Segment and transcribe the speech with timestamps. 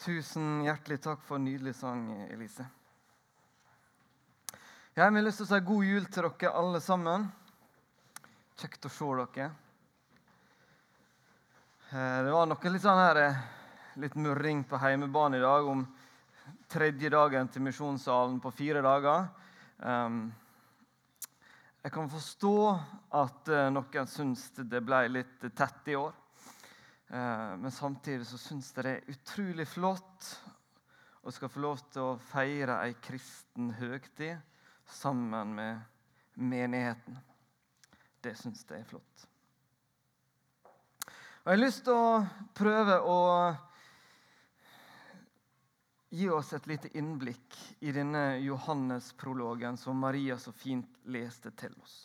[0.00, 2.64] Tusen hjertelig takk for en nydelig sang, Elise.
[4.96, 7.26] Jeg har lyst til å si god jul til dere alle sammen.
[8.56, 9.50] Kjekt å se dere.
[11.90, 13.42] Eh, det var noe litt sånn her, eh,
[14.00, 15.84] litt murring på heimebane i dag om
[16.66, 19.28] tredje dagen til misjonssalen på fire dager.
[19.84, 20.32] Ehm,
[21.82, 22.56] jeg kan forstå
[23.20, 26.16] at eh, noen syns det ble litt tett i år.
[27.10, 30.28] Eh, men samtidig så syns jeg det er utrolig flott
[31.26, 34.38] å skal få lov til å feire ei kristen høgtid
[34.86, 35.80] sammen med
[36.38, 37.18] menigheten.
[38.22, 39.26] Det syns jeg er flott.
[41.40, 42.22] Og Jeg har lyst til å
[42.54, 43.18] prøve å
[46.14, 52.04] gi oss et lite innblikk i denne Johannes-prologen som Maria så fint leste til oss.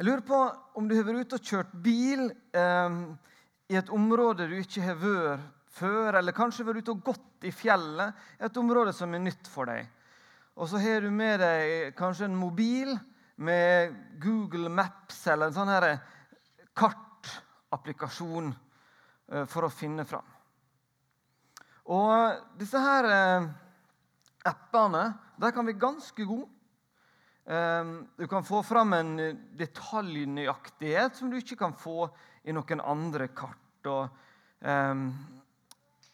[0.00, 0.36] Jeg lurer på
[0.80, 2.22] om du har vært ute og kjørt bil
[2.56, 2.94] eh,
[3.68, 5.42] i et område du ikke har vært
[5.76, 9.68] før, eller kanskje vært ute og gått i fjellet, et område som er nytt for
[9.68, 9.84] deg.
[10.56, 12.94] Og så har du med deg kanskje en mobil
[13.44, 13.92] med
[14.24, 15.86] Google Maps eller en sånn her
[16.80, 20.24] kartapplikasjon eh, for å finne fram.
[21.92, 23.50] Og disse her eh,
[24.48, 25.04] appene
[25.36, 26.48] der kan vi ganske gode.
[27.50, 29.16] Ehm, du kan få fram en
[29.58, 32.04] detaljnøyaktighet som du ikke kan få
[32.46, 33.88] i noen andre kart.
[33.90, 34.20] Og,
[34.60, 35.08] um,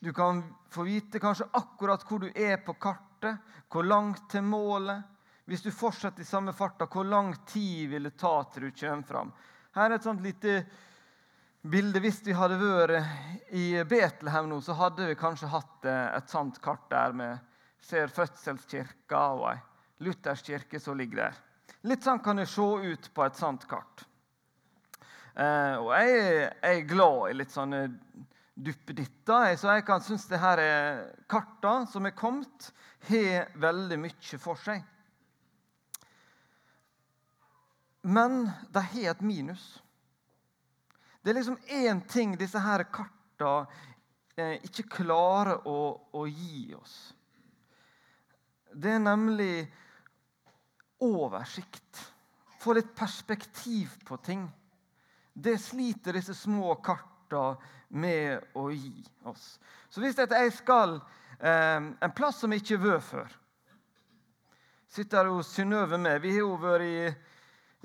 [0.01, 0.41] du kan
[0.73, 3.37] få vite kanskje akkurat hvor du er på kartet,
[3.69, 5.05] hvor langt til målet.
[5.45, 9.05] Hvis du fortsetter i samme farta, hvor lang tid vil det ta til du kommer
[9.05, 9.37] fram?
[9.77, 10.56] Her er et sånt lite
[11.61, 12.00] bilde.
[12.00, 16.65] Hvis vi hadde vært i Betlehem nå, så hadde vi kanskje hatt eh, et sånt
[16.65, 19.59] kart der med ser fødselskirka og ei
[19.99, 21.39] Luthers kirke som ligger der.
[21.87, 24.05] Litt sånn kan det se ut på et sånt kart.
[25.37, 27.83] Eh, og jeg, jeg, er glad i litt sånne
[28.57, 32.71] duppeditter, så jeg kan synes det her er kartene som er kommet,
[33.11, 34.85] har veldig mye for seg.
[38.06, 39.65] Men de har et minus.
[41.21, 43.67] Det er liksom én ting disse her kartene
[44.39, 45.79] eh, ikke klarer å,
[46.15, 46.97] å gi oss.
[48.73, 49.67] Det er nemlig
[51.05, 52.03] oversikt.
[52.61, 54.47] Få litt perspektiv på ting.
[55.33, 57.57] Det sliter disse små karta
[57.89, 59.59] med å gi oss.
[59.89, 60.97] Så hvis jeg skal
[61.39, 63.37] eh, en plass som jeg ikke har vært før
[64.97, 66.23] Sitter hos Synnøve med.
[66.23, 67.09] Vi har jo vært i,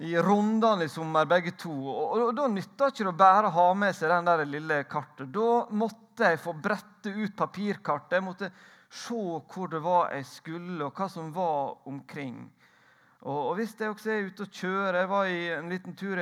[0.08, 1.74] i Rondane i sommer, begge to.
[1.74, 5.28] Og, og, og Da nytter ikke å bare ha med seg den der lille kartet.
[5.34, 8.16] Da måtte jeg få brette ut papirkartet.
[8.20, 8.52] Jeg måtte
[8.88, 12.46] se hvor det var jeg skulle, og hva som var omkring.
[13.22, 16.18] Og, og Hvis jeg også er ute og kjører Jeg var i en liten tur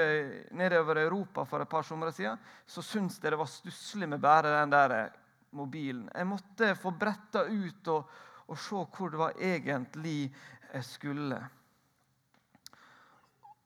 [0.52, 2.38] nedover Europa for et par somre siden.
[2.68, 5.10] Så syns jeg det var stusslig med bare den der
[5.52, 6.10] mobilen.
[6.16, 8.04] Jeg måtte få bretta ut og,
[8.48, 10.36] og se hvor det var egentlig
[10.74, 11.50] jeg skulle.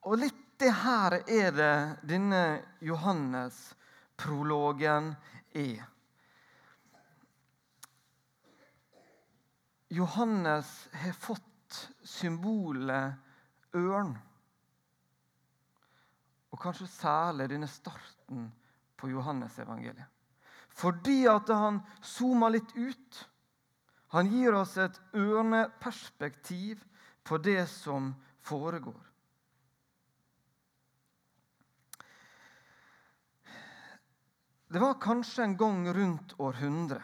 [0.03, 5.15] Og litt det her er det denne Johannes-prologen
[5.57, 5.85] er.
[9.94, 11.52] Johannes har fått
[12.03, 13.13] symbolet
[13.75, 14.16] ørn.
[16.53, 18.50] Og kanskje særlig denne starten
[18.97, 20.09] på Johannes-evangeliet.
[20.73, 23.23] Fordi at han zoomer litt ut.
[24.13, 26.81] Han gir oss et ørneperspektiv
[27.25, 28.13] på det som
[28.45, 29.01] foregår.
[34.73, 37.01] Det var kanskje en gang rundt århundre.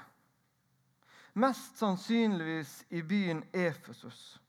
[1.34, 4.40] Mest sannsynligvis i byen Efesus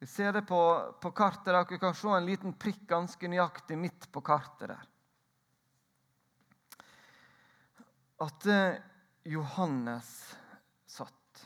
[0.00, 1.44] vi ser det på, på kartet.
[1.52, 4.86] Dere kan se en liten prikk ganske nøyaktig midt på kartet der.
[8.24, 8.78] At eh,
[9.28, 10.08] Johannes
[10.88, 11.42] satt.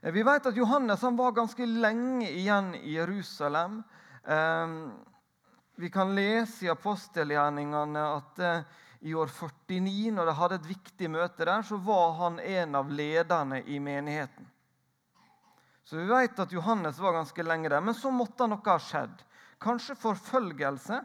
[0.00, 3.80] Eh, vi vet at Johannes var ganske lenge igjen i Jerusalem.
[4.22, 4.76] Eh,
[5.82, 8.40] vi kan lese i apostelgjerningene at
[9.00, 12.90] i år 49, når de hadde et viktig møte der, så var han en av
[12.90, 14.46] lederne i menigheten.
[15.88, 17.80] Så vi vet at Johannes var ganske lenge der.
[17.80, 19.22] Men så måtte noe ha skjedd.
[19.56, 20.98] Kanskje forfølgelse.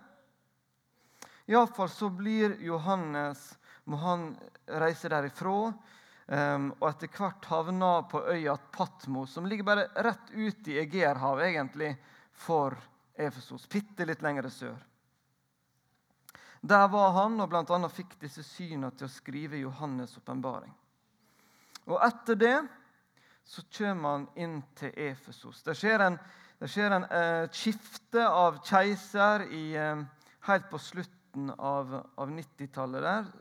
[1.48, 3.46] Iallfall så blir Johannes
[3.88, 4.34] må han
[4.84, 5.72] reise derifra.
[6.24, 11.50] Um, og etter hvert havna på øya Patmos, som ligger bare rett ut i Egerhavet
[11.50, 11.94] egentlig,
[12.32, 12.76] for
[13.16, 13.68] Efesos.
[13.72, 14.78] Bitte litt lenger sør.
[16.64, 17.90] Der var han og bl.a.
[17.92, 20.72] fikk disse synene til å skrive Johannes' åpenbaring.
[21.92, 22.56] Og etter det
[23.44, 25.64] så kommer han inn til Efesos.
[25.64, 26.18] Det skjer en,
[26.60, 30.04] det skjer en eh, skifte av keiser i, eh,
[30.48, 33.02] helt på slutten av, av 90-tallet.
[33.04, 33.32] der.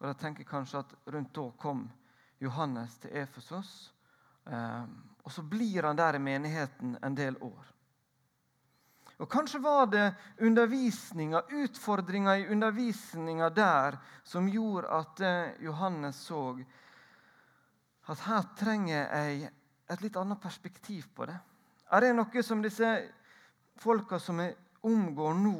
[0.00, 1.84] Og De tenker kanskje at rundt da kom
[2.42, 3.92] Johannes til Efesos.
[4.46, 4.84] Eh,
[5.22, 7.68] og så blir han der i menigheten en del år.
[9.22, 16.58] Og Kanskje var det undervisninga, utfordringa i undervisninga der som gjorde at eh, Johannes så
[18.10, 19.50] at her trenger jeg
[19.92, 21.36] et litt annet perspektiv på det.
[21.92, 22.88] Er det noe som disse
[23.82, 25.58] folka som jeg omgår nå,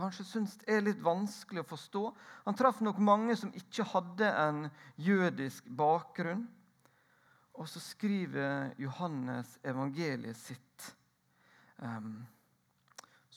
[0.00, 2.02] kanskje syns er litt vanskelig å forstå?
[2.46, 4.64] Han traff nok mange som ikke hadde en
[4.96, 6.46] jødisk bakgrunn.
[7.60, 10.86] Og så skriver Johannes evangeliet sitt
[11.76, 12.22] um,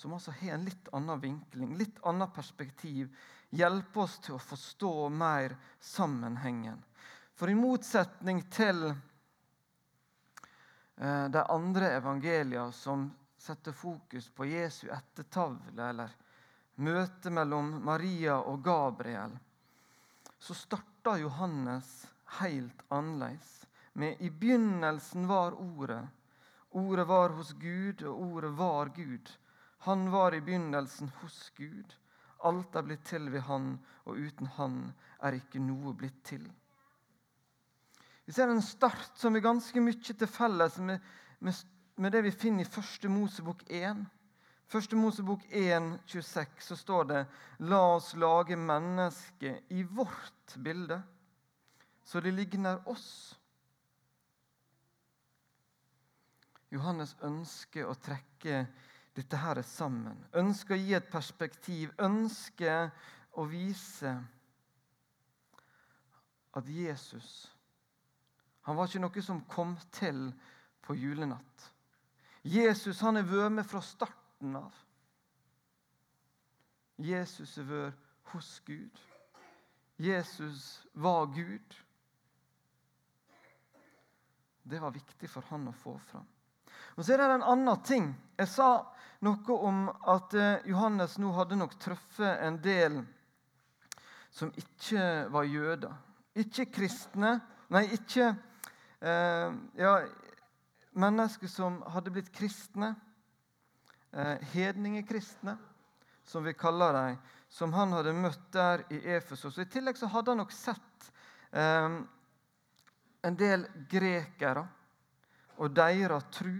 [0.03, 3.11] som altså har en litt annen vinkling, litt annet perspektiv,
[3.55, 6.81] hjelper oss til å forstå mer sammenhengen.
[7.35, 8.95] For i motsetning til uh,
[11.33, 13.07] de andre evangeliene som
[13.37, 16.09] setter fokus på Jesu ettertavle eller
[16.75, 19.33] møtet mellom Maria og Gabriel,
[20.39, 22.05] så starta Johannes
[22.39, 23.65] helt annerledes.
[23.93, 26.07] Med 'I begynnelsen var Ordet',
[26.73, 29.29] Ordet var hos Gud, og ordet var Gud.
[29.77, 31.93] Han var i begynnelsen hos Gud.
[32.43, 33.75] Alt er blitt til ved Han,
[34.09, 34.77] og uten Han
[35.21, 36.47] er ikke noe blitt til.
[38.25, 40.99] Vi ser en start som er ganske mye til felles med,
[41.43, 41.57] med,
[41.99, 44.05] med det vi finner i første Mosebok 1.
[44.71, 47.21] Første Mosebok 1, 26, så står det
[47.67, 51.01] La oss lage mennesket i vårt bilde,
[52.03, 53.35] så det ligner oss.
[56.73, 58.63] Johannes ønsker å trekke
[59.13, 60.17] dette her sammen.
[60.33, 61.91] Ønsker å gi et perspektiv.
[62.01, 62.89] Ønsker
[63.37, 64.15] å vise
[66.57, 67.52] at Jesus
[68.63, 70.29] han var ikke noe som kom til
[70.83, 71.69] på julenatt.
[72.43, 74.75] Jesus han er vært med fra starten av.
[76.99, 79.01] Jesus er vært hos Gud.
[79.99, 81.75] Jesus var Gud.
[84.63, 86.27] Det var viktig for han å få fram.
[86.95, 88.11] Og Så er det en annen ting.
[88.37, 88.85] Jeg sa
[89.25, 93.01] noe om at eh, Johannes nå hadde nok truffet en del
[94.33, 95.93] som ikke var jøder.
[96.39, 97.37] Ikke kristne.
[97.73, 98.41] Nei, ikke eh,
[99.03, 99.93] ja,
[100.95, 102.93] mennesker som hadde blitt kristne.
[104.13, 105.57] Eh, hedningekristne,
[106.23, 107.17] som vi kaller dem.
[107.49, 109.57] Som han hadde møtt der i Efesos.
[109.57, 111.07] I tillegg så hadde han nok sett
[111.49, 111.97] eh,
[113.23, 114.67] en del grekere
[115.57, 116.53] og deres tru.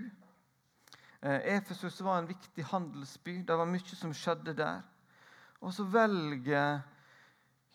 [1.22, 3.40] Eh, Efesus var en viktig handelsby.
[3.46, 4.82] Det var mye som skjedde der.
[5.62, 6.82] Og så velger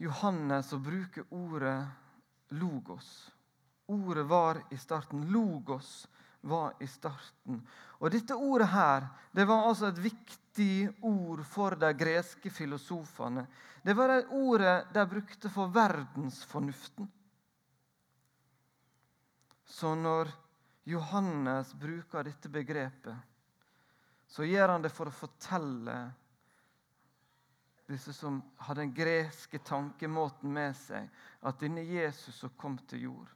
[0.03, 1.81] Johannes å bruke ordet
[2.51, 3.31] logos.
[3.89, 5.27] Ordet var i starten.
[5.33, 6.09] Logos
[6.41, 7.63] var i starten.
[7.99, 13.47] Og Dette ordet her, det var altså et viktig ord for de greske filosofene.
[13.83, 17.09] Det var det ordet de brukte for verdensfornuften.
[19.65, 20.31] Så når
[20.89, 23.17] Johannes bruker dette begrepet,
[24.29, 25.97] så gjør han det for å fortelle
[27.89, 31.09] disse som har den greske tankemåten med seg,
[31.41, 33.31] at denne Jesus som kom til jord,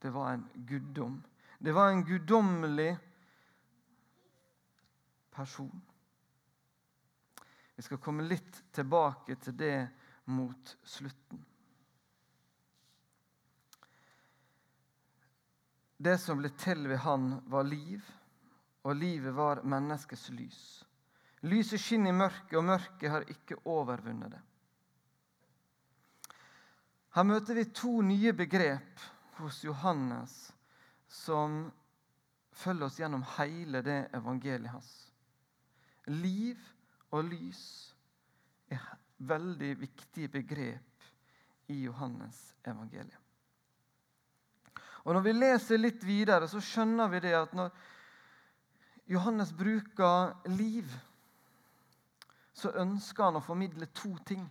[0.00, 1.22] det var en guddom.
[1.58, 2.98] Det var en guddommelig
[5.30, 5.80] person.
[7.74, 9.88] Vi skal komme litt tilbake til det
[10.24, 11.44] mot slutten.
[15.98, 18.04] Det som ble til ved han, var liv
[18.86, 20.60] og livet var menneskets lys.
[21.40, 24.40] Lyset skinner i mørket, og mørket har ikke overvunnet det.
[27.14, 29.02] Her møter vi to nye begrep
[29.42, 30.36] hos Johannes
[31.08, 31.70] som
[32.52, 34.90] følger oss gjennom hele det evangeliet hans.
[36.08, 36.58] Liv
[37.12, 37.62] og lys
[38.72, 38.84] er
[39.18, 41.08] veldig viktige begrep
[41.68, 43.18] i Johannes evangeliet.
[45.04, 47.70] Og Når vi leser litt videre, så skjønner vi det at når
[49.08, 50.90] Johannes bruker liv,
[52.52, 54.42] så ønsker han å formidle to ting.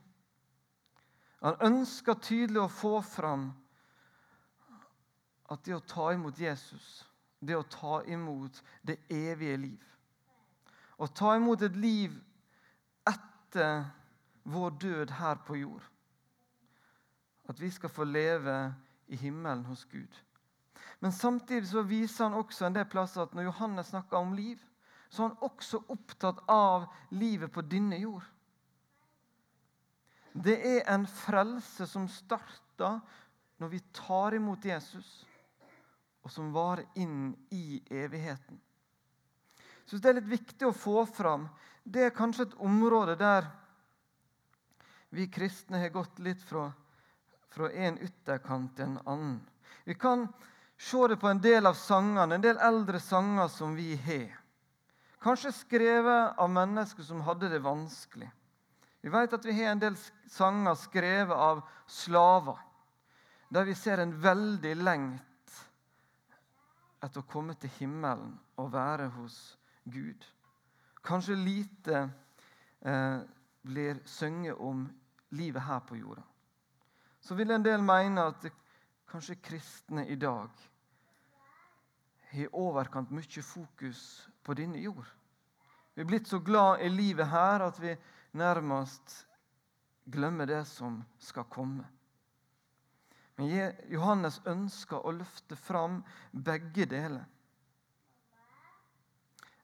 [1.45, 3.51] Han ønsker tydelig å få fram
[5.51, 7.05] at det å ta imot Jesus,
[7.39, 9.83] det å ta imot det evige liv
[10.97, 12.15] Å ta imot et liv
[13.05, 13.85] etter
[14.49, 15.85] vår død her på jord
[17.47, 18.55] At vi skal få leve
[19.07, 20.11] i himmelen hos Gud.
[20.99, 24.59] Men samtidig så viser han også en del plasser at når Johannes snakker om liv,
[25.09, 28.25] så er han også opptatt av livet på denne jord.
[30.33, 32.99] Det er en frelse som starter
[33.57, 35.25] når vi tar imot Jesus,
[36.27, 38.59] og som varer inn i evigheten.
[38.59, 41.45] Jeg syns Det er litt viktig å få fram.
[41.87, 43.47] Det er kanskje et område der
[45.15, 46.65] vi kristne har gått litt fra,
[47.47, 49.37] fra en ytterkant til en annen.
[49.87, 50.25] Vi kan
[50.75, 54.35] se det på en del av sangene, en del eldre sanger som vi har.
[55.23, 58.27] Kanskje skrevet av mennesker som hadde det vanskelig.
[58.99, 59.95] Vi vet at vi har en del
[60.27, 62.59] sanger skrevet av slaver,
[63.47, 65.26] der vi ser en veldig lengt
[67.03, 70.23] etter å komme til himmelen og være hos Gud.
[71.05, 71.99] Kanskje lite
[72.81, 73.19] eh,
[73.61, 74.87] blir sunget om
[75.29, 76.23] livet her på jorda.
[77.19, 78.47] Så vil en del mene at
[79.07, 80.49] kanskje kristne i dag
[82.31, 84.01] har overkant mye fokus
[84.43, 85.07] på denne jord.
[85.95, 87.95] Vi er blitt så glad i livet her at vi
[88.37, 89.23] nærmest
[90.05, 91.87] glemmer det som skal komme.
[93.37, 95.99] Men Johannes ønsker å løfte fram
[96.31, 97.25] begge deler.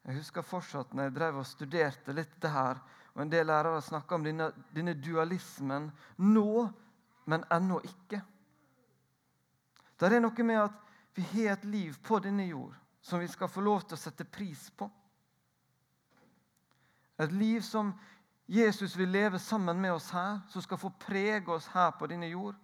[0.04, 2.82] Jeg husker fortsatt når jeg drev og studerte litt det her,
[3.14, 5.90] og en del lærere snakka om denne, denne dualismen
[6.20, 6.68] nå,
[7.26, 8.20] men ennå ikke.
[9.98, 10.80] Det er noe med at
[11.16, 14.26] vi har et liv på denne jord som vi skal få lov til å sette
[14.28, 14.90] pris på.
[17.22, 17.94] Et liv som
[18.50, 22.28] Jesus vil leve sammen med oss her, som skal få prege oss her på denne
[22.32, 22.58] jord.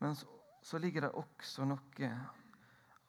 [0.00, 0.26] Men så,
[0.62, 2.10] så ligger det også noe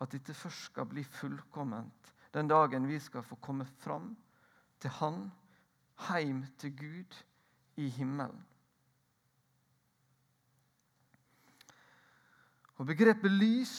[0.01, 4.15] at dette først skal bli fullkomment den dagen vi skal få komme fram
[4.79, 5.31] til Han,
[6.09, 7.17] hjem til Gud
[7.75, 8.45] i himmelen.
[12.79, 13.75] Og Begrepet lys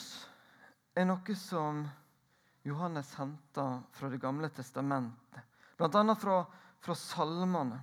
[0.95, 1.81] er noe som
[2.63, 5.41] Johannes henter fra Det gamle testamentet,
[5.77, 6.15] bl.a.
[6.15, 6.37] fra,
[6.79, 7.81] fra salmene.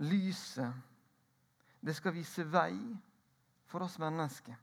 [0.00, 0.72] Lyset,
[1.80, 2.74] det skal vise vei
[3.70, 4.58] for oss mennesker.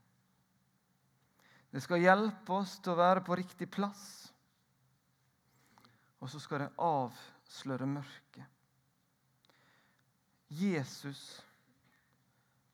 [1.72, 4.06] Det skal hjelpe oss til å være på riktig plass.
[6.20, 8.46] Og så skal det avsløre mørket.
[10.48, 11.22] Jesus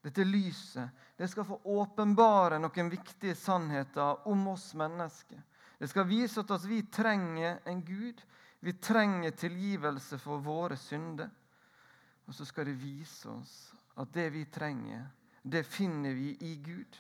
[0.04, 5.40] dette lyset det skal få åpenbare noen viktige sannheter om oss mennesker.
[5.80, 8.20] Det skal vise at vi trenger en Gud.
[8.60, 11.30] Vi trenger tilgivelse for våre synder.
[12.28, 13.56] Og så skal det vise oss
[14.00, 15.06] at det vi trenger,
[15.44, 17.00] det finner vi i Gud.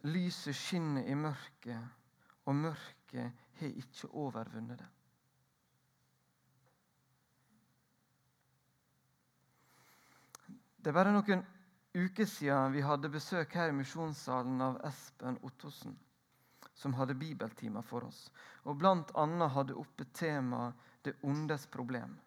[0.00, 1.84] Lyset skinner i mørket,
[2.48, 4.88] og mørket har ikke overvunnet det.
[10.82, 11.44] Det er bare noen
[11.94, 15.94] uker siden vi hadde besøk her i misjonssalen av Espen Ottosen,
[16.74, 18.24] som hadde bibeltimer for oss,
[18.64, 19.48] og bl.a.
[19.54, 22.18] hadde oppe temaet 'Det ondes problem'.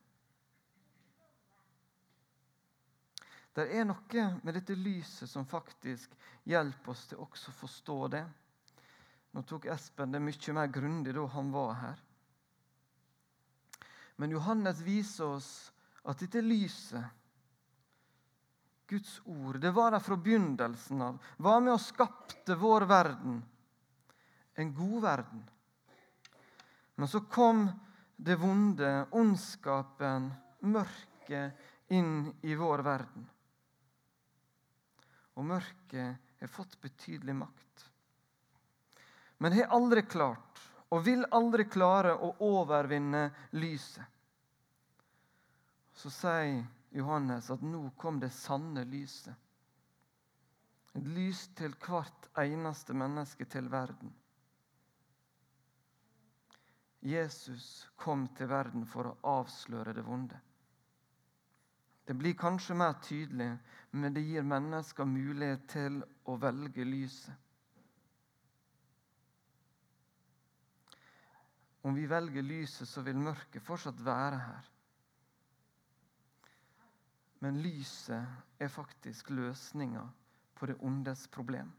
[3.55, 6.11] Det er noe med dette lyset som faktisk
[6.43, 8.25] hjelper oss til også å forstå det.
[9.35, 12.01] Nå tok Espen det mye mer grundig da han var her.
[14.19, 15.49] Men Johannes viser oss
[16.03, 17.03] at dette lyset
[18.87, 19.59] Guds ord.
[19.59, 21.17] Det var der fra begynnelsen av.
[21.37, 23.39] Var med og skapte vår verden.
[24.55, 25.45] En god verden.
[26.95, 27.65] Men så kom
[28.15, 33.25] det vonde, ondskapen, mørket, inn i vår verden.
[35.35, 37.85] Og mørket har fått betydelig makt.
[39.37, 43.27] Men har aldri klart, og vil aldri klare, å overvinne
[43.59, 44.05] lyset.
[45.95, 46.63] Så sier
[46.95, 49.35] Johannes at nå kom det sanne lyset.
[50.95, 54.13] Et lys til hvert eneste menneske til verden.
[57.05, 60.39] Jesus kom til verden for å avsløre det vonde.
[62.05, 63.57] Det blir kanskje mer tydelig,
[63.91, 67.33] men det gir mennesker mulighet til å velge lyset.
[71.85, 74.69] Om vi velger lyset, så vil mørket fortsatt være her.
[77.45, 78.25] Men lyset
[78.59, 80.05] er faktisk løsninga
[80.55, 81.69] på det ondes problem.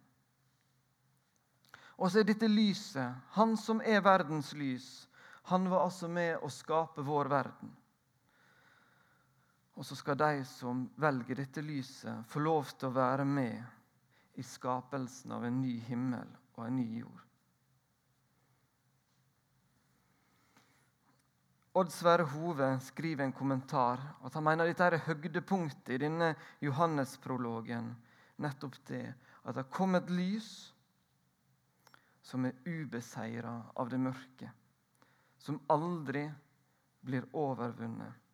[1.97, 5.09] Og så er dette lyset, han som er verdens lys,
[5.50, 7.73] han var altså med å skape vår verden.
[9.76, 14.45] Og så skal de som velger dette lyset, få lov til å være med i
[14.45, 17.23] skapelsen av en ny himmel og en ny jord.
[21.76, 26.30] Odd Sverre Hove skriver en kommentar at han mener dette er høydepunktet i denne
[26.64, 27.90] Johannes-prologen.
[28.40, 29.04] Nettopp det
[29.45, 30.49] at det kom et lys
[32.25, 34.49] som er ubeseira av det mørke.
[35.37, 36.25] Som aldri
[37.04, 38.25] blir overvunnet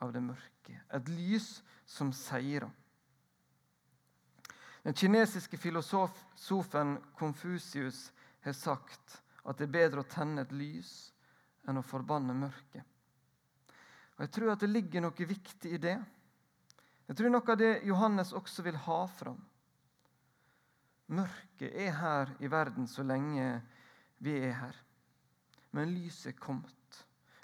[0.00, 0.76] av det mørke.
[0.92, 2.70] Et lys som seirer.
[4.82, 10.92] Den kinesiske filosofen Konfusius har sagt at det er bedre å tenne et lys
[11.68, 12.84] enn å forbanne mørket.
[14.16, 15.98] Og Jeg tror at det ligger noe viktig i det.
[17.08, 19.40] Jeg tror noe av det Johannes også vil ha fram.
[21.10, 23.60] Mørket er her i verden så lenge
[24.22, 24.76] vi er her.
[25.74, 27.00] Men lyset er kommet.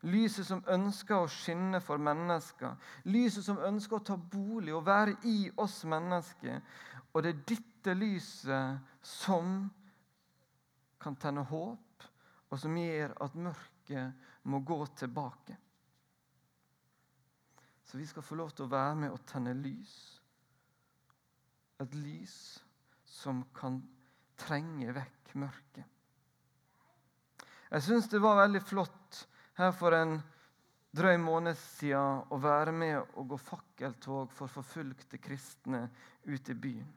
[0.07, 2.77] Lyset som ønsker å skinne for mennesker.
[3.11, 6.61] Lyset som ønsker å ta bolig og være i oss mennesker.
[7.13, 9.65] Og det er dette lyset som
[11.03, 12.07] kan tenne håp,
[12.51, 15.57] og som gjør at mørket må gå tilbake.
[17.87, 19.97] Så vi skal få lov til å være med og tenne lys.
[21.83, 22.37] Et lys
[23.07, 23.79] som kan
[24.39, 25.85] trenge vekk mørket.
[27.71, 29.06] Jeg syns det var veldig flott
[29.57, 30.19] her for en
[30.97, 35.87] drøy måned siden å være med og gå fakkeltog for forfulgte kristne
[36.25, 36.93] ute i byen.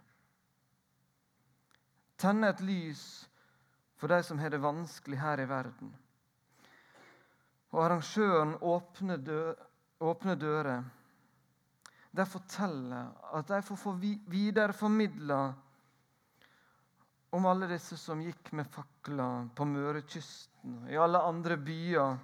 [2.20, 3.04] Tenne et lys
[4.00, 5.92] for de som har det vanskelig her i verden.
[7.72, 9.42] Og arrangøren åpner, dø
[10.04, 10.84] åpner dører.
[12.12, 13.94] De forteller at de får få
[14.32, 15.42] videreformidla
[17.38, 22.18] om alle disse som gikk med fakler på Mørekysten og i alle andre byer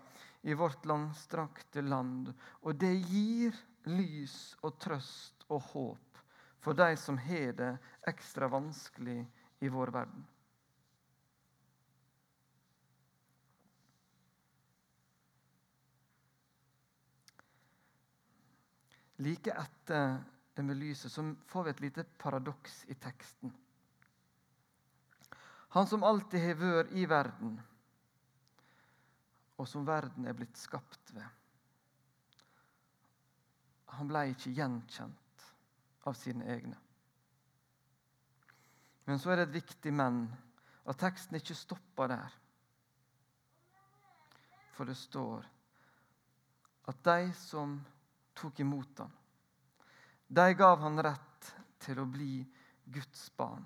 [0.46, 2.30] i vårt langstrakte land.
[2.62, 3.56] Og det gir
[3.90, 6.22] lys og trøst og håp
[6.66, 7.74] for de som har det
[8.10, 9.20] ekstra vanskelig
[9.62, 10.24] i vår verden.
[19.18, 20.18] Like etter
[20.56, 23.54] det med lyset så får vi et lite paradoks i teksten.
[25.78, 27.58] Han som alltid har vært i verden,
[29.58, 31.28] og som verden er blitt skapt ved.
[33.96, 35.46] Han ble ikke gjenkjent
[36.06, 36.78] av sine egne.
[39.06, 40.26] Men så er det et viktig men,
[40.86, 42.40] at teksten ikke stopper der.
[44.76, 45.46] For det står
[46.92, 47.78] at de som
[48.38, 49.14] tok imot ham.
[50.28, 51.52] De gav han rett
[51.86, 52.42] til å bli
[52.86, 53.64] Guds barn.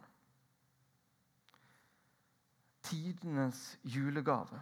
[2.86, 4.62] Tidenes julegave.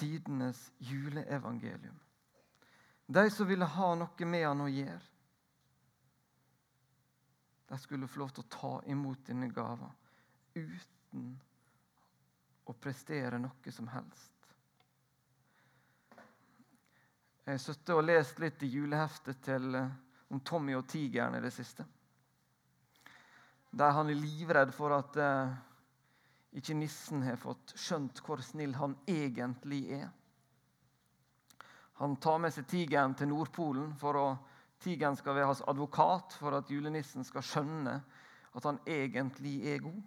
[0.00, 1.98] Tidenes juleevangelium.
[3.06, 5.06] De som ville ha noe med han å gjøre,
[7.70, 9.90] de skulle få lov til å ta imot denne gava
[10.56, 11.28] uten
[12.66, 14.32] å prestere noe som helst.
[17.44, 19.88] Jeg har og lest litt i juleheftet til, eh,
[20.30, 21.86] om Tommy og tigeren i det siste.
[23.70, 25.54] Der han er livredd for at uh,
[26.56, 30.08] ikke nissen har fått skjønt hvor snill han egentlig er.
[32.00, 34.26] Han tar med seg tigeren til Nordpolen for å
[34.80, 37.98] tigeren skal være hans advokat for at julenissen skal skjønne
[38.56, 40.00] at han egentlig er god.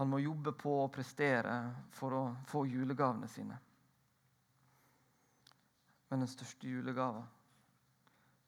[0.00, 1.54] Han må jobbe på og prestere
[1.94, 3.56] for å få julegavene sine.
[6.10, 7.22] Men den største julegava,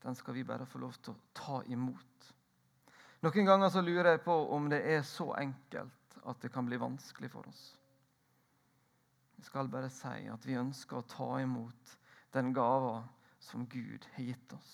[0.03, 2.31] den skal vi bare få lov til å ta imot.
[3.23, 6.77] Noen ganger så lurer jeg på om det er så enkelt at det kan bli
[6.77, 7.65] vanskelig for oss.
[9.37, 11.97] Vi skal bare si at vi ønsker å ta imot
[12.33, 13.03] den gava
[13.43, 14.73] som Gud har gitt oss.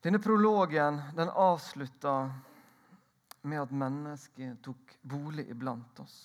[0.00, 2.14] Denne prologen den avslutta
[3.42, 6.18] med at mennesket tok bolig iblant oss.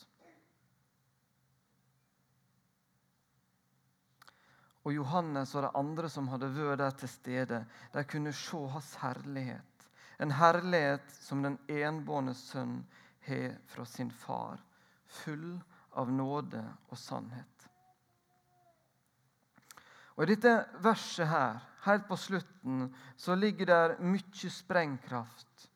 [4.85, 8.91] Og Johannes og de andre som hadde vært der til stede, de kunne se hans
[9.01, 9.74] herlighet.
[10.17, 12.79] En herlighet som den enbårne sønn
[13.27, 14.61] har fra sin far,
[15.05, 15.57] full
[15.91, 17.67] av nåde og sannhet.
[20.15, 25.67] Og I dette verset her, helt på slutten, så ligger der mye sprengkraft.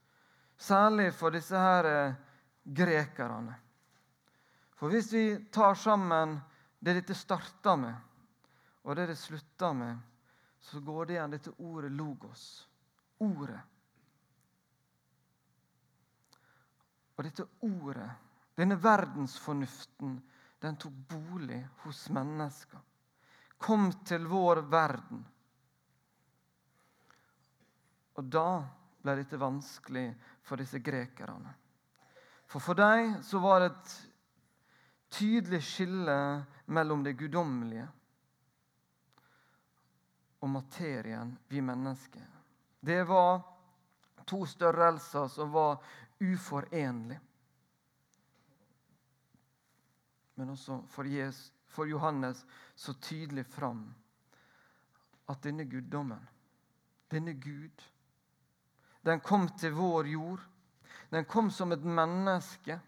[0.60, 2.15] Særlig for disse her eh,
[2.63, 3.56] grekerne.
[4.80, 6.38] For hvis vi tar sammen
[6.80, 7.95] det dette starta med
[8.84, 9.97] og det det slutter med,
[10.60, 12.65] så går det igjen dette ordet 'logos'.
[13.19, 13.60] Ordet.
[17.20, 18.08] Og dette ordet,
[18.56, 20.14] denne verdensfornuften,
[20.64, 22.80] den tok bolig hos mennesker.
[23.60, 25.26] Kom til vår verden.
[28.16, 28.48] Og da
[29.04, 30.06] ble dette vanskelig
[30.48, 31.52] for disse grekerne.
[32.48, 33.94] For for dem så var det et
[35.20, 36.18] tydelig skille
[36.72, 37.88] mellom det guddommelige
[40.40, 42.28] og materien, vi mennesker.
[42.80, 43.42] Det var
[44.24, 45.84] to størrelser som var
[46.20, 47.20] uforenlige.
[50.36, 53.94] Men også for, Jesus, for Johannes så tydelig fram
[55.30, 56.28] at denne guddommen,
[57.12, 57.84] denne Gud,
[59.02, 60.46] den kom til vår jord.
[61.10, 62.80] Den kom som et menneske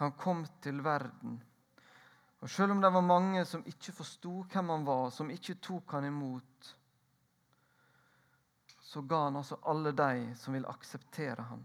[0.00, 1.40] Han kom til verden.
[2.40, 5.92] Og Selv om det var mange som ikke forsto hvem han var, som ikke tok
[5.94, 6.76] han imot,
[8.82, 11.62] så ga han altså alle de som vil akseptere han,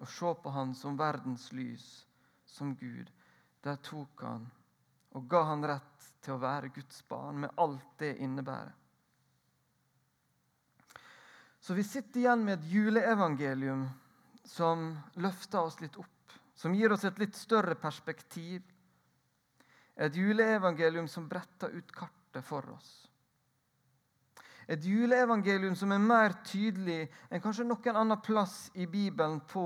[0.00, 1.86] og se på han som verdens lys,
[2.46, 3.08] som Gud.
[3.64, 4.50] Der tok han
[5.12, 8.72] og ga han rett til å være Guds barn, med alt det innebærer.
[11.62, 13.84] Så vi sitter igjen med et juleevangelium
[14.48, 14.88] som
[15.22, 16.11] løfter oss litt opp
[16.62, 18.62] som gir oss et litt større perspektiv.
[19.98, 22.90] Et juleevangelium som bretter ut kartet for oss.
[24.70, 29.64] Et juleevangelium som er mer tydelig enn kanskje noen annen plass i Bibelen på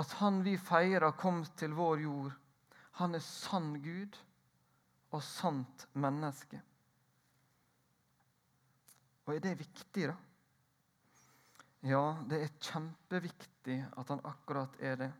[0.00, 2.32] at han vi feirer, kom til vår jord.
[2.98, 4.16] Han er sann Gud
[5.12, 6.62] og sant menneske.
[9.28, 10.16] Og er det viktig, da?
[11.84, 15.12] Ja, det er kjempeviktig at han akkurat er det.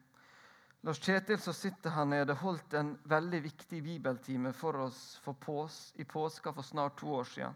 [0.85, 5.95] Lars Kjetil som sitter her nede, holdt en veldig viktig bibeltime for oss for pås,
[5.97, 7.55] i påska for snart to år siden.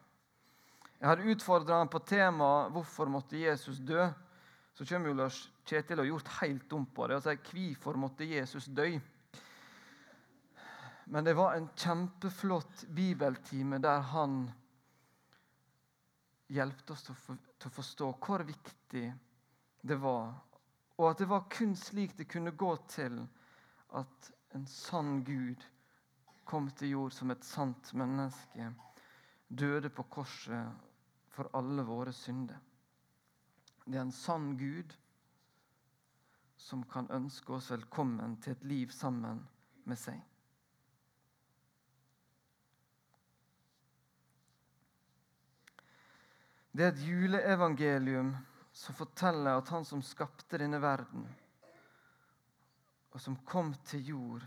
[0.98, 4.08] Jeg hadde utfordra ham på temaet 'Hvorfor måtte Jesus dø?'
[4.74, 8.24] Så kommer Lars Kjetil og har gjort helt om på det og sier 'Hvorfor måtte
[8.24, 9.00] Jesus dø?'
[11.06, 14.50] Men det var en kjempeflott bibeltime der han
[16.48, 19.14] hjelpte oss til å forstå hvor viktig
[19.82, 20.32] det var
[20.98, 23.20] og at det var kun slik det kunne gå til
[23.96, 25.62] at en sann Gud
[26.44, 28.70] kom til jord som et sant menneske,
[29.48, 30.72] døde på korset
[31.28, 32.56] for alle våre synder.
[33.84, 34.96] Det er en sann Gud
[36.58, 39.44] som kan ønske oss velkommen til et liv sammen
[39.84, 40.18] med seg.
[46.72, 48.34] Det er et juleevangelium
[48.78, 51.24] som forteller at han som skapte denne verden,
[53.10, 54.44] og som kom til jord,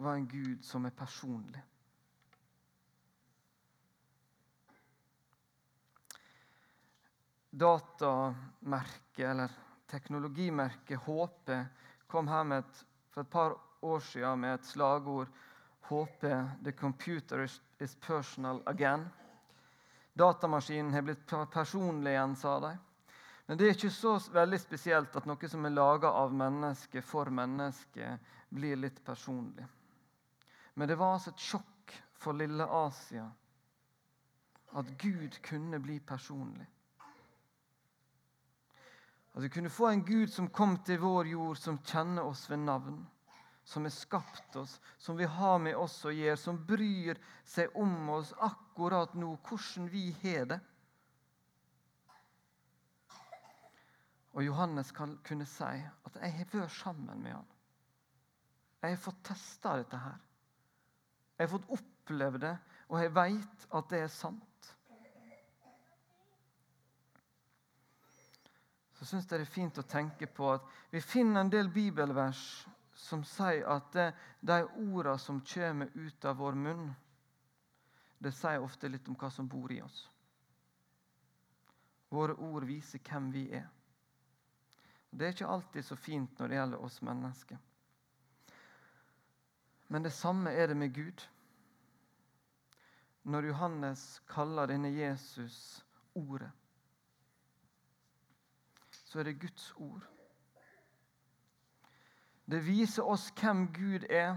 [0.00, 1.60] var en Gud som er personlig.
[7.52, 9.52] Datamerket, eller
[9.92, 11.52] teknologimerket HP,
[12.08, 12.80] kom her med et,
[13.12, 15.28] for et par år siden med et slagord
[15.90, 16.24] HP,
[16.62, 19.04] 'The computer is personal again'.
[20.14, 22.72] Datamaskinen har blitt personlig igjen, sa de.
[23.46, 27.30] Men det er ikke så veldig spesielt at noe som er laga av menneske for
[27.34, 28.18] menneske,
[28.54, 29.66] blir litt personlig.
[30.74, 33.26] Men det var altså et sjokk for lille Asia
[34.74, 36.66] at Gud kunne bli personlig.
[39.34, 42.62] At vi kunne få en Gud som kom til vår jord, som kjenner oss ved
[42.62, 43.02] navn
[43.64, 48.10] som har skapt oss, som vi har med oss å gjøre, som bryr seg om
[48.12, 50.60] oss akkurat nå, hvordan vi har det.
[54.34, 57.52] Og Johannes kan kunne si at 'jeg har vært sammen med han'.
[58.82, 60.18] Jeg har fått testa dette her.
[61.38, 64.76] Jeg har fått oppleve det, og jeg veit at det er sant.
[68.92, 72.66] Så syns jeg det er fint å tenke på at vi finner en del bibelvers
[73.04, 73.96] som sier at
[74.40, 76.86] de ordene som kommer ut av vår munn,
[78.18, 80.06] det sier ofte litt om hva som bor i oss.
[82.14, 83.66] Våre ord viser hvem vi er.
[85.10, 87.60] Det er ikke alltid så fint når det gjelder oss mennesker.
[89.92, 91.26] Men det samme er det med Gud.
[93.28, 96.50] Når Johannes kaller denne Jesus Ordet,
[98.90, 100.13] så er det Guds ord.
[102.44, 104.36] Det viser oss hvem Gud er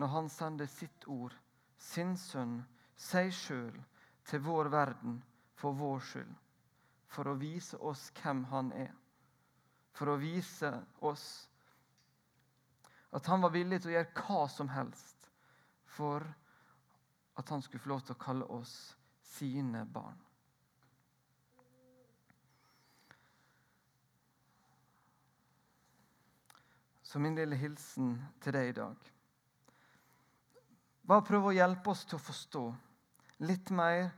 [0.00, 1.34] når han sender sitt ord,
[1.76, 2.62] sin sønn,
[2.96, 3.76] seg sjøl,
[4.26, 5.20] til vår verden
[5.60, 6.32] for vår skyld.
[7.12, 8.92] For å vise oss hvem han er.
[9.96, 10.72] For å vise
[11.04, 11.26] oss
[13.16, 15.30] at han var villig til å gjøre hva som helst
[15.96, 16.26] for
[17.40, 18.74] at han skulle få lov til å kalle oss
[19.36, 20.18] sine barn.
[27.06, 29.10] Så min lille hilsen til deg i dag
[31.06, 32.62] Bare prøv å hjelpe oss til å forstå
[33.46, 34.08] litt mer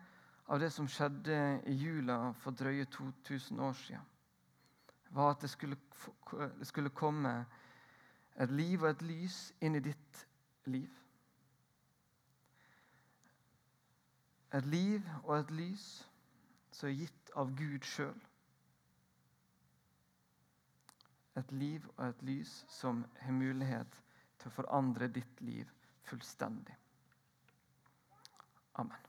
[0.49, 1.37] av det som skjedde
[1.69, 4.07] i jula for drøye 2000 år siden.
[5.13, 5.77] Var at det skulle,
[6.33, 7.35] det skulle komme
[8.41, 10.23] et liv og et lys inn i ditt
[10.65, 10.89] liv.
[14.57, 15.87] Et liv og et lys
[16.73, 18.28] som er gitt av Gud sjøl
[21.39, 24.01] et liv og et lys som har mulighet
[24.39, 25.71] til å forandre ditt liv
[26.09, 26.77] fullstendig.
[28.79, 29.08] Amen.